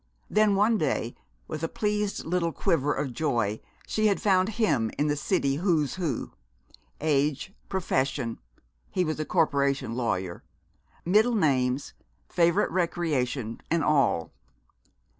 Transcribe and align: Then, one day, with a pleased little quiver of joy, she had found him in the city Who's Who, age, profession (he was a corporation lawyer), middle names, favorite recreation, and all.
Then, 0.31 0.55
one 0.55 0.79
day, 0.79 1.13
with 1.47 1.61
a 1.61 1.67
pleased 1.67 2.25
little 2.25 2.51
quiver 2.51 2.91
of 2.91 3.13
joy, 3.13 3.59
she 3.85 4.07
had 4.07 4.19
found 4.19 4.49
him 4.49 4.89
in 4.97 5.05
the 5.09 5.15
city 5.15 5.57
Who's 5.57 5.93
Who, 5.93 6.31
age, 6.99 7.53
profession 7.69 8.39
(he 8.89 9.03
was 9.05 9.19
a 9.19 9.25
corporation 9.25 9.93
lawyer), 9.93 10.41
middle 11.05 11.35
names, 11.35 11.93
favorite 12.27 12.71
recreation, 12.71 13.61
and 13.69 13.83
all. 13.83 14.31